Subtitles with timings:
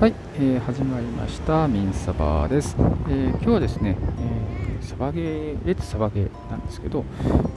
[0.00, 7.04] はい、えー始まりましたミンサバです、えー今日はですね、えーサバゲーレッツサバゲーなんですけど、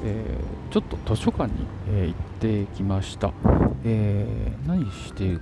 [0.04, 3.34] えーちょっと図書館に、えー行ってきました、
[3.84, 5.38] えー何して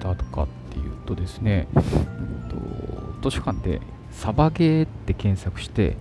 [0.00, 3.80] たかっていうとですね、うんと図書館で
[4.10, 5.96] サバゲーって検索して、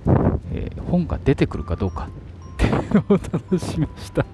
[0.53, 2.09] えー本が出てくるかどうか
[2.53, 4.25] っていうのを 楽しみました。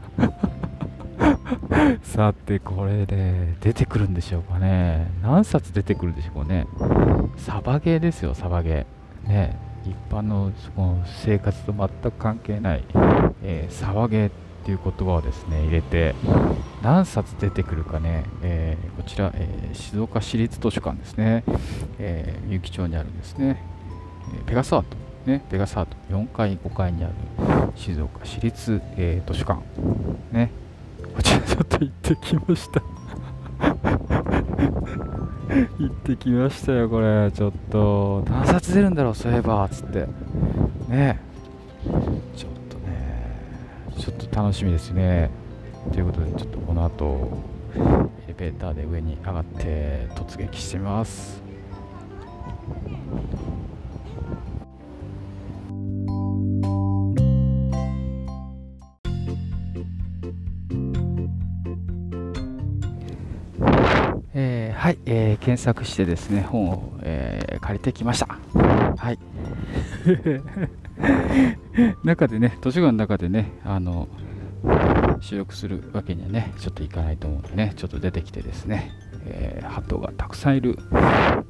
[2.03, 5.09] さてこれで出てくるんでしょうかね。
[5.21, 6.67] 何冊出てくるんでしょうかね。
[7.37, 9.29] サバゲーですよサバゲー。
[9.29, 9.57] ね。
[9.85, 12.83] 一般のその生活と全く関係ない、
[13.43, 14.31] えーサバゲーっ
[14.65, 16.13] ていう言葉をですね入れて
[16.81, 21.43] 何冊出てくるかね、えーこちら、えー静岡市立図書館ですね、
[21.99, 23.61] えー、みゆき町にあるんですね、
[24.45, 24.97] ペガサート。
[25.25, 25.95] ねペガサート。
[26.09, 27.13] 4階5階にある
[27.75, 29.61] 静岡市立、え図書館。
[30.31, 30.51] ね。
[31.17, 32.79] こちらちょっと行ってきました。
[35.79, 37.31] 行ってきましたよこれ。
[37.31, 40.05] ちょっと何冊出るんだろうそういえばつって。
[40.87, 41.19] ね。
[42.35, 43.41] ちょっとね。
[43.97, 45.31] ちょっと楽しみですね。
[45.91, 47.39] ということでちょっとこの後
[47.75, 47.79] エ
[48.27, 51.41] レベーターで上に上がって突撃してみます。
[65.47, 68.27] 検索してですね本を、えー借りてきました。
[68.97, 69.19] はい。
[72.03, 74.09] 中でね図書館の中でねあの
[75.21, 78.91] 収録するわけにはねちょっといかないと思うのでねちょっと出てきてですね、
[79.25, 80.77] えー、鳩がたくさんいる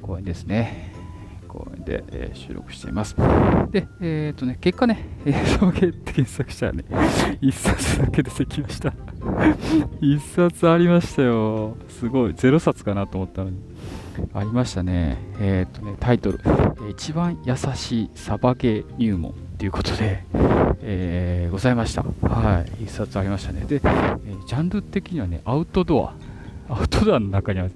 [0.00, 0.94] 公園ですね。
[1.48, 3.16] 公園で、えー収録しています。
[3.72, 6.84] でえっ、とね結果ね「えー、サバゲー」って検索したらね
[7.40, 8.94] 一冊だけ出てきました。
[10.00, 11.76] 一冊ありましたよ。
[11.88, 12.34] すごい。
[12.34, 13.77] ゼロ冊かなと思ったのに。
[14.34, 15.18] ありましたね。
[15.40, 16.40] えっ、とねタイトル
[16.90, 20.24] 「一番優しいサバゲー入門」ということで、
[20.82, 22.02] えーございました。
[22.02, 22.84] はい。
[22.84, 23.64] 一冊ありましたね。
[23.66, 23.80] で、え
[24.46, 26.14] ジャンル的にはねアウトドア。
[26.70, 27.68] アウトドアの中には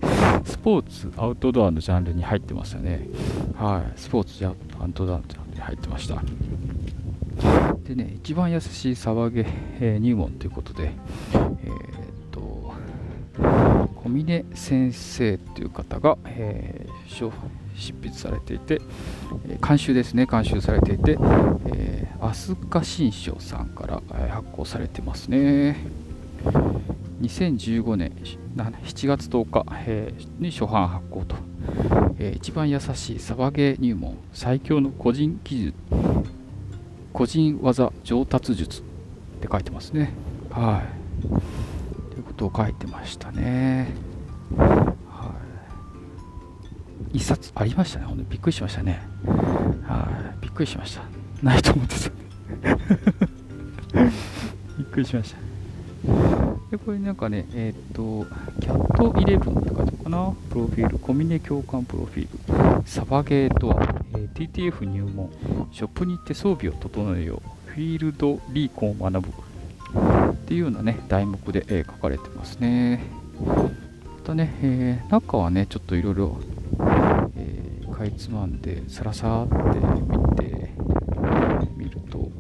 [0.45, 3.09] スポーツアウトドアのジャンルに入ってますよね。
[3.57, 3.93] はい。
[3.99, 6.23] スポーツじゃアウトドアのジャンルに入ってました。
[7.85, 9.47] でね一番優しいサバゲー
[9.81, 10.93] えー入門ということで
[11.33, 12.12] えー
[14.03, 16.93] 小峰先生という方が、えー
[17.75, 18.81] 執筆されていて、
[19.67, 20.27] 監修ですね。
[20.27, 21.17] 監修されていて、
[21.75, 25.77] えー、飛鳥新書さんから、発行されてますね。
[27.23, 28.13] 2015年
[28.57, 29.65] 7月10日、
[30.39, 31.37] に初版発行と、
[32.35, 34.17] 一番優しいサバゲー入門。
[34.33, 35.75] 最強の個人技術
[37.13, 38.85] 個人技上達術っ
[39.41, 40.13] て書いてますね。
[40.51, 41.52] はい。
[42.43, 43.95] ことを書いてましたね。
[44.57, 45.35] は
[47.13, 47.19] い。
[47.19, 48.07] 一冊ありましたね。
[48.07, 49.01] ほんとびっくりしましたね。
[49.87, 50.43] はい。
[50.43, 51.03] びっくりしました。
[51.43, 52.11] ないと思ってた。
[54.79, 55.39] びっくりしました。
[56.71, 58.27] でこれなんかねえーっと
[58.61, 60.33] キャット11って書いてあるかな？
[60.51, 60.99] プロフィール。
[60.99, 62.89] コミネ共感プロフィール。
[62.89, 65.31] サバゲーとは、えー TTF 入門。
[65.71, 67.71] ショップに行って装備を整えよう。
[67.71, 69.33] フィールドリーコンを学ぶ。
[70.53, 73.01] っていうようなね題目で、えー書かれてますね。
[73.41, 73.71] ま
[74.23, 76.37] たね、えー中はねちょっといろいろ
[77.91, 80.79] かいつまんでさらさーって見て
[81.75, 82.31] みると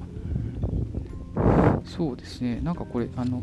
[1.87, 2.61] そうですね。
[2.62, 3.43] なんかこれあの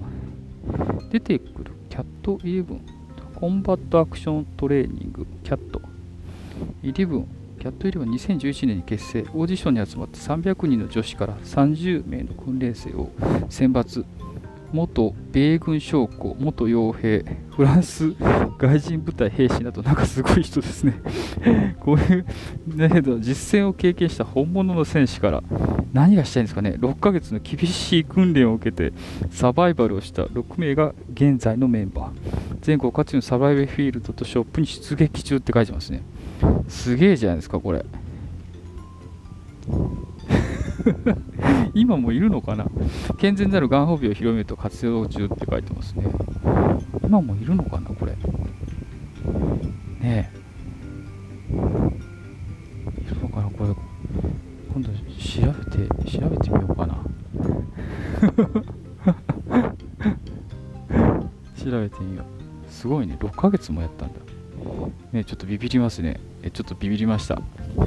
[1.12, 2.80] 出てくるキャット11
[3.40, 5.82] コンバットアクショントレーニングキャット。
[6.84, 7.26] 11
[7.60, 9.22] キャット112011年に結成。
[9.34, 13.10] オーディションに集まった300人の女子から30名の訓練生を
[13.50, 14.06] 選抜。
[14.72, 17.26] 元米軍将校元傭兵
[17.56, 18.14] フランス
[18.58, 21.02] 外人部隊兵士などなんかすごい人ですね。
[21.80, 22.26] こういう
[22.76, 25.44] だけど実戦を経験した本物の戦士から
[25.94, 26.76] 何がしたいんですかね。
[26.80, 28.94] 6ヶ月の厳しい訓練を受けて
[29.32, 32.58] サバイバルをした6名が現在のメンバー。
[32.62, 36.02] 全国各地のサバイバルフィールドとショップに出撃中って書いてますね。
[36.68, 37.86] すげえじゃないですかこれ。
[41.74, 42.66] 今もいるのかな？
[43.18, 46.06] 健全なるがんホビを広めると活用中って書いてますね。
[47.04, 48.16] 今もいるのかなこれ？
[50.02, 50.40] ねえ。
[51.52, 51.56] い
[53.10, 53.70] るのかなこれ
[54.74, 54.94] 今度調
[55.52, 57.04] べて調べてみようかな。
[61.56, 62.26] 調べてみよう。
[62.72, 64.16] すごいね6ヶ月もやったんだ。
[65.12, 66.20] ねちょっとビビりますね。
[66.44, 67.42] えちょっとビビりました。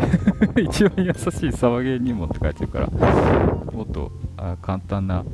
[0.63, 5.25] 一番優しいサバゲー入門って書いてるからもっとあ簡単な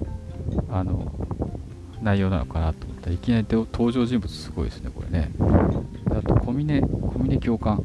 [0.70, 1.12] あの
[2.02, 3.08] 内容なのかなと思った。
[3.08, 5.30] らいきなり登場人物すごいですねこれね。
[6.10, 7.82] あと小峰小峰教官。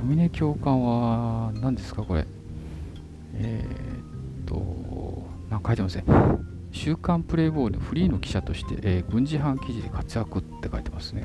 [0.00, 2.26] 小峰教官は何ですかこれ。
[3.34, 6.04] えー、っとなんか書いてますね
[6.72, 11.24] 週刊プレイボーイのフリーの記者として、えー、軍事班記事で活躍って書いてますね。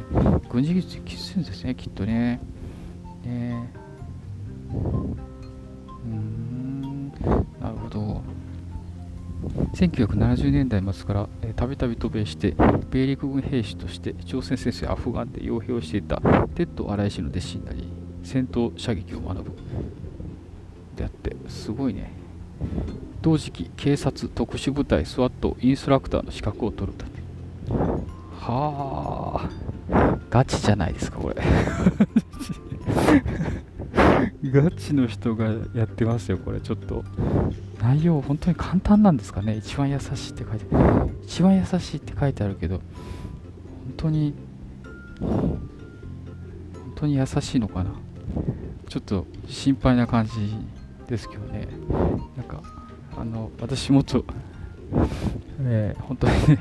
[0.49, 2.39] 軍事技術きついんですねきっとね。
[3.23, 3.84] ね。
[4.73, 7.11] うん。
[7.61, 8.21] なるほど。
[9.73, 12.55] 1970年代末からたびたび渡米して
[12.89, 16.17] 米陸軍兵士として朝鮮戦争やアフガンで傭兵をしていた
[16.55, 17.87] テッド・アライ氏の弟子になり
[18.23, 19.51] 戦闘射撃を学ぶ。
[20.95, 22.11] であってすごいね。
[23.21, 27.05] 同時期警察特殊部隊スワットインストラクターの資格を取ると
[28.39, 29.49] は
[29.91, 30.17] あ。
[30.29, 31.35] ガチじゃないですかこれ。
[34.61, 37.03] ガチの人がやってますよこれちょっと。
[37.81, 39.57] 内容本当に簡単なんですかね？
[39.57, 40.65] 一番優しいって書いて。
[41.23, 42.85] 一番優しいって書いてあるけど本
[43.97, 44.33] 当に
[45.19, 45.59] 本
[46.95, 47.91] 当に優しいのかな？
[48.87, 50.31] ちょっと心配な感じ
[51.07, 51.67] ですけどね。
[52.37, 52.61] なんか
[53.17, 54.25] あの私もと
[55.59, 56.59] ね本当にね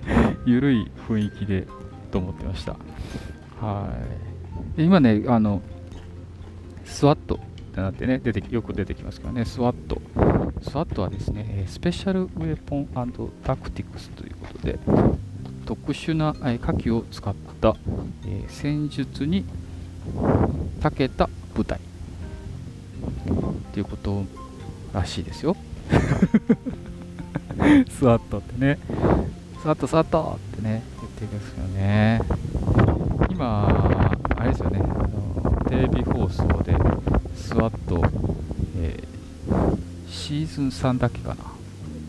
[0.46, 1.66] ゆるい雰囲気で
[2.10, 2.76] と思ってました。
[3.60, 3.88] は
[4.76, 4.84] い。
[4.84, 5.60] 今ねあの
[6.84, 7.38] スワットっ
[7.74, 10.00] てなってね出てよく出てきますけどねスワット
[10.64, 12.86] SWAT はですね、スペシャルウェポン
[13.44, 14.78] タクティクスということで、
[15.66, 17.76] 特殊な火器を使った
[18.48, 19.44] 戦術に
[20.80, 21.80] 長けた部隊
[23.72, 24.24] ということ
[24.92, 25.56] らしいですよ。
[27.90, 28.78] スワットってね、
[29.62, 32.20] スワット、スワットってね、言ってるんですよね。
[33.30, 36.73] 今、あれですよね、あのテレビ放送で
[37.64, 38.02] スワット、
[38.76, 41.36] えーシーズン3だっけかな？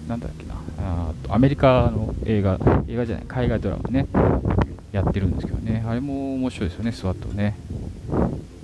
[0.09, 0.55] なんだっけな？
[0.79, 4.07] あアメリカの映画、映画じゃない、海外ドラマね、
[4.91, 5.85] やってるんですけどね。
[5.87, 7.55] あれも面白いですよね、スワットね。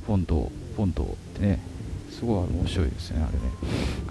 [0.06, 1.60] フォンド、フォンドってね。
[2.10, 3.40] すごい面白いですね、あれね。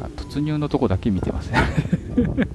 [0.00, 1.58] あ突入のとこだけ見てますね。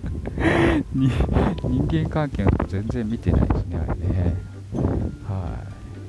[0.94, 4.36] 人間関係のとこ全然見てないですね、あれね。
[5.28, 5.60] は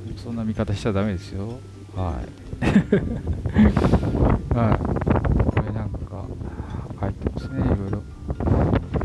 [0.09, 0.19] い。
[0.19, 1.59] そんな見方しちゃダメですよ。
[1.97, 2.27] はい。
[4.55, 4.79] は
[7.09, 7.13] い。
[7.35, 8.03] ですね、いろいろ。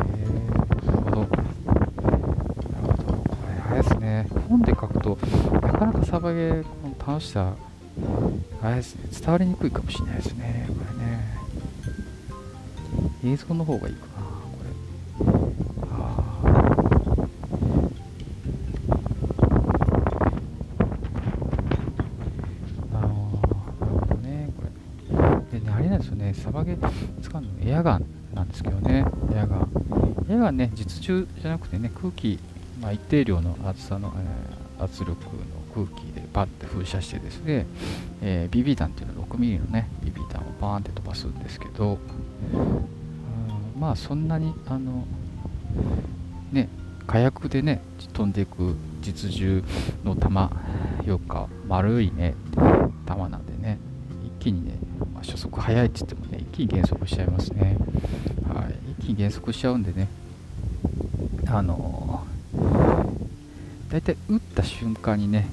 [0.10, 1.22] えー、なるほど。
[1.22, 1.38] な
[2.82, 3.14] るほど。
[3.14, 5.18] これ、あれですね、本で書くと、
[5.62, 6.66] なかなかサバゲーの
[7.08, 7.54] 楽しさ、
[8.62, 11.38] あれですね、伝わりにくいかもしれないですね、これね。
[13.34, 14.72] 映像の方がいいかな、これ。
[26.34, 26.76] サバゲ
[27.22, 27.48] 使うの
[27.82, 28.06] エアガン
[28.36, 29.68] なんですけどね、エアガン。
[30.30, 32.38] エアガンね、実銃じゃなくてね、空気、
[32.80, 34.14] まあ、一定量の厚さの、
[34.80, 35.18] えー、圧力の
[35.74, 37.66] 空気でパッて噴射してですね、
[38.22, 41.98] えー、BB 弾っていうのは 6mm のね、BB 弾をバーンって飛ばすんですけど、
[42.54, 42.58] う
[43.78, 45.08] んまあそんなに、あの、
[46.52, 46.70] ね、
[47.08, 47.82] 火薬でね、
[48.14, 49.64] 飛んでいく実銃
[50.04, 50.52] の弾、
[51.04, 52.36] よか丸いね、
[53.08, 53.80] 弾なんでね、
[54.24, 54.74] 一気にね、
[55.16, 57.78] まあ、初速速いって言ってもね、気に減速しちゃいますね。
[58.48, 60.08] はい、一気に減速しちゃうんでね、
[61.48, 65.48] あのー、大体打った瞬間にね、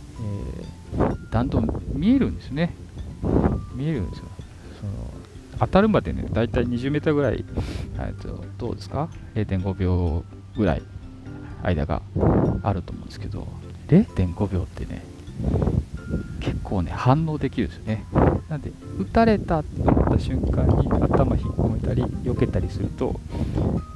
[0.97, 2.75] えー、弾道見えるんですね。
[3.75, 4.25] 見えるんですよ。
[4.81, 4.93] その
[5.61, 7.45] 当たるまでね、大体20メーターぐらい、
[7.95, 10.25] えー、とどうですか ?0.5 秒
[10.57, 10.83] ぐらい
[11.63, 12.03] 間が
[12.63, 13.49] あると思うんですけど、
[13.89, 15.05] 0.5秒ってね、
[16.41, 18.05] 結構ね、反応できるんですよね。
[18.49, 19.63] なんで、撃たれた
[20.09, 23.21] った瞬間に頭引っ込めたり、避けたりすると、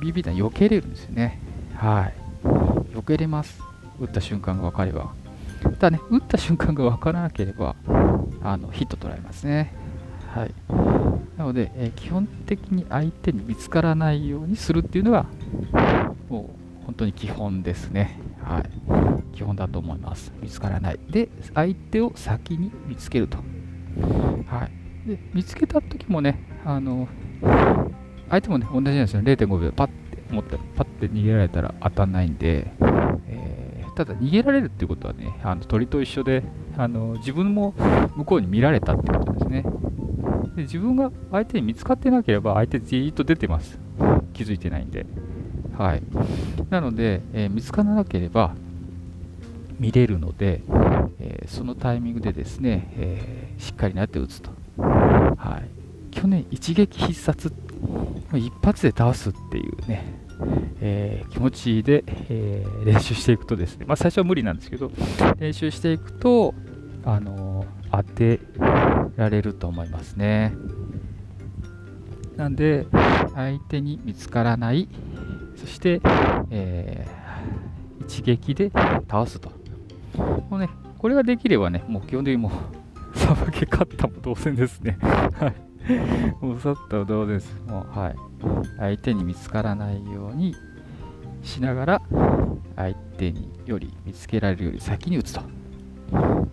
[0.02, 1.40] BB 弾避けれるんですよね。
[1.74, 2.14] はい。
[2.94, 3.60] 避けれます。
[3.98, 5.12] 撃った瞬間が分かれば。
[5.62, 7.76] ただね、撃った瞬間が分からなければ、
[8.42, 9.72] あのヒット取られますね。
[10.34, 10.54] はい。
[11.36, 15.26] なので、えー、基本的に相手に見つからないようにするっていうのが、
[16.28, 16.50] も
[16.82, 18.18] う本当に基本ですね。
[18.42, 19.36] はい。
[19.36, 20.32] 基本だと思います。
[20.40, 21.00] 見つからない。
[21.10, 23.38] で、相手を先に見つけると。
[24.46, 24.70] はい、
[25.06, 27.08] で見つけた時もね、あの
[28.30, 32.72] 相手もね、同じなんですよ、0.5秒パッて思ったら、パッて逃げられたら当たんないんで、
[33.28, 36.42] えー、ただ逃げられるっていうことはね、あの鳥と一緒で
[36.76, 37.74] あの、自分も
[38.16, 39.64] 向こうに見られたってことですね。
[40.56, 43.78] で自分が相手に見つかってなければ、相手じーっと出てます。
[44.32, 45.06] 気づいてないんで。
[45.76, 46.02] はい。
[46.70, 48.54] なので、えー、見つからなければ
[49.78, 50.62] 見れるので、
[51.18, 54.50] えー、そのタイミングでですね、えー、しっかりなって打つと。
[55.42, 55.68] はい、
[56.12, 57.52] 去年、一撃必殺、
[58.32, 60.04] 一発で倒すっていうね、
[60.80, 64.92] えー、気持ちで、えー、練習していくとですね、まあ、最初は無理なんですけど
[65.38, 66.54] 練習していくと、
[67.04, 68.38] あの当て
[69.16, 70.54] られると思いますね。
[72.36, 72.86] なんで
[73.34, 74.88] 相手に見つからない。
[75.56, 76.00] そして、
[76.50, 79.50] えー、一撃で倒すと。
[80.48, 80.68] もうね
[80.98, 82.52] これができればねもう基本的にもう
[83.50, 85.72] け勝ったも同然ですねはい
[86.40, 87.60] もうさっとどうです。
[87.66, 88.16] もう、はい。
[88.78, 90.54] 相手に見つからないように
[91.42, 92.02] しながら、
[92.76, 95.42] 相手により見つけられるより先に打つと。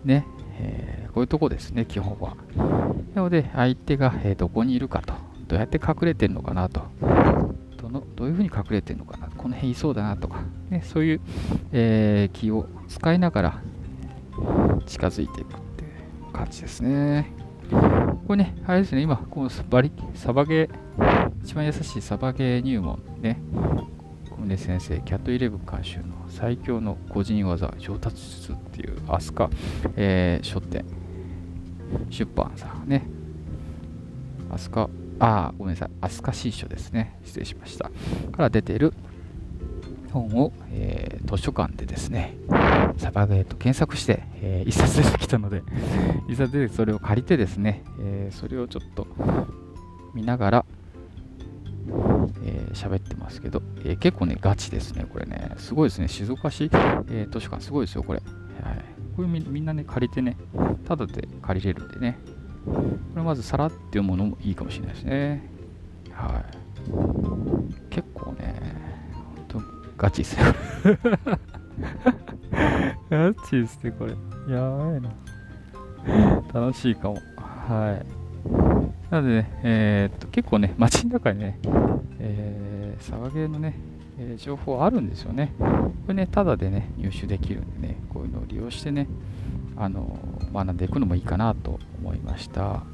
[0.04, 0.26] ね。
[0.62, 2.36] えー、こういうとこですね、基本は。
[3.14, 5.14] なので、相手が、えー、どこにいるかと。
[5.46, 6.82] どうやって隠れてるのかなと。
[7.76, 9.28] どのどういうふうに隠れてるのかな。
[9.28, 10.42] この辺いそうだなとか。
[10.70, 11.20] ね、そういう、
[11.72, 13.62] えー、気を使いながら
[14.86, 15.69] 近づいていく
[16.30, 17.32] 感じですね。
[18.26, 23.40] これね、あれですね、今、このバリサバゲー、一番優しいサバゲー入門ね、
[24.30, 27.72] 小宗先生、キャットイレブン監修の最強の個人技。
[27.78, 29.52] 上達術っていう飛鳥、
[29.96, 30.84] えー、書店、
[32.08, 33.06] 出版さんね、
[34.50, 37.90] 飛鳥、あ、ごめんなさい、飛鳥新書ですね、失礼しました。
[38.32, 38.94] から出ている
[40.12, 42.36] 本を、えー、図書館でですね、
[43.00, 45.62] サバゲーと検索して、えー、一冊出てきたので、
[46.28, 49.06] 一冊でそれを借りてですね、えー、それをちょっと
[50.14, 50.64] 見ながら、
[52.44, 55.54] えー、喋ってますけど、えー、結構ね、ガチですね、これね。
[55.56, 58.20] すごいですね、静岡市、えー、図書館、すごいですよ、これ。
[58.62, 58.84] はい、
[59.16, 60.36] これみみんなね、借りてね、
[60.86, 62.18] ただで借りれるんでね。
[62.66, 62.82] こ
[63.16, 65.42] れまずさらって読むのもいいかもしれないですね。
[66.12, 66.60] はい。
[67.88, 68.54] 結構ね、
[69.48, 69.62] 本当
[69.96, 70.46] ガチですよ。
[73.10, 74.12] ガチですね、これ。
[74.52, 75.10] やばいな。
[76.54, 77.18] 楽しいかも。
[77.36, 78.06] はい。
[79.12, 81.58] なのでね、えー、っと、結構ね、街の中にね、
[82.20, 83.74] えー、サバゲーのね、
[84.16, 85.52] えー、情報あるんですよね。
[85.58, 89.08] これね、ただでね、入手できるんでね、こういうのを利用してね、
[89.76, 90.16] あの
[90.52, 92.84] 学んでいくのもいいかなと思いました。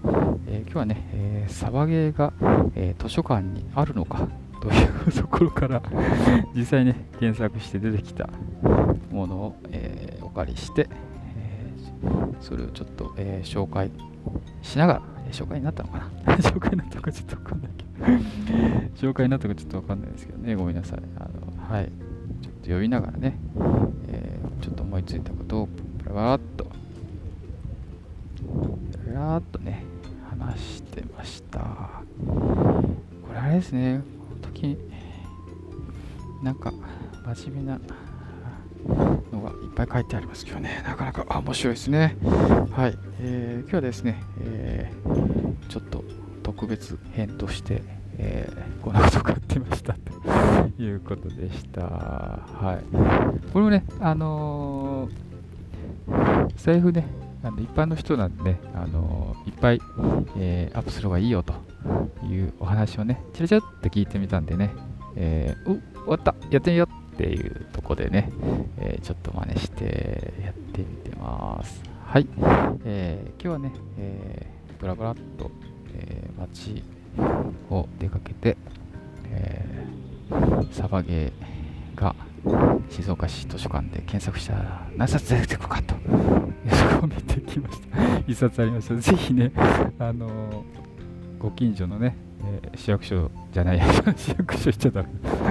[0.46, 2.32] えー、今日はね、えー、サバゲーが、
[2.74, 4.28] えー、図書館にあるのか
[4.70, 5.82] というところから
[6.54, 8.28] 実際ね、検索して出てきた
[9.10, 10.88] ものを、え、お借りして、
[11.36, 11.72] え、
[12.40, 13.90] それをちょっと、え、紹介
[14.62, 16.36] しながら、え紹介になったのかな？
[16.38, 21.00] 紹介になったのかちょっとわかんないけど 紹介になったかちょっとわかんないですけどね、ごめんなさい。
[21.18, 21.28] あ
[21.68, 21.86] のはい。
[22.42, 23.38] ちょっと読みながらね、
[24.08, 25.68] えちょっと思いついたことを
[25.98, 26.64] プラバラッと、
[29.04, 29.84] プラーっとね、
[30.30, 31.60] 話してました。
[32.26, 34.02] これあれですね、
[36.42, 36.72] なんか
[37.34, 37.80] 真面目な
[39.32, 42.16] のがいっぱい書いてありますけどね、なかなか面白いですね。
[42.70, 46.04] はい、えー、今日はですね、えー、ちょっと
[46.42, 47.82] 特別編として、
[48.18, 50.00] えー、こんなことがやってましたと
[50.82, 51.82] いうことでした。
[51.82, 52.96] はい。
[53.52, 55.08] これもね、あの、
[56.56, 57.06] 財布ね、
[57.42, 59.80] あの一般の人なんでね、あの、いっぱい、
[60.36, 61.54] えー、アップする方がいいよと
[62.24, 64.72] いうお話をね、ちらちらっと聞いてみたんでね、
[65.16, 68.30] えー、お終わったやってみようっていうとこでね、
[68.78, 71.82] えー、ちょっと真似してやってみてます。
[72.04, 72.28] はい。
[72.84, 75.50] えー、今日はね、えー、ブラブラっと、
[75.94, 76.84] えー、街
[77.70, 78.56] を出かけて、
[79.30, 82.14] えー、サバゲーが
[82.90, 85.94] 静岡市図書館で検索したら何冊出てくるかと、
[86.70, 88.18] そこを見てきました。
[88.26, 88.94] 一冊ありました。
[88.94, 89.50] ぜひね、
[89.98, 90.64] あのー、
[91.38, 93.80] ご近所のね、えー、市役所じゃない、
[94.16, 95.08] 市役所行っちゃダメ。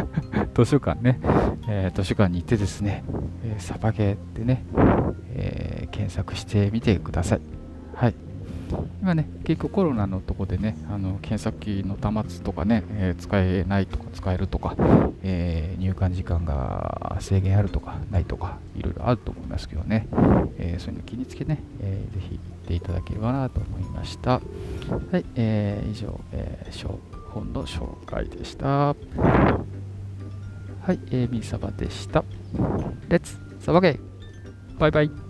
[0.55, 1.19] 図書館ね、
[1.67, 3.03] えー、図書館に行ってですね、
[3.43, 4.63] えー、サバゲーでね、
[5.33, 7.35] えー、検索してみてくださ。
[7.35, 7.54] い。
[9.01, 14.75] 今ね、結構コロナのとこでね、あの検索機の端末とかね、えー、使えないとか使えるとか、
[15.23, 20.07] えー、入館時間が制限あるとかないとか、いろいろあると思いますけどね、
[20.57, 24.31] えー、そういうの気につけね、えー、ぜひ行っていただければなと思いました。
[24.31, 24.39] は
[25.17, 26.89] い、えー、以上、えー、
[27.29, 28.67] 本の紹介でした。
[28.67, 28.95] は
[30.93, 32.23] い、えー、ミーサバでした。
[33.09, 33.99] レッツサバゲー
[34.79, 35.24] バイバイ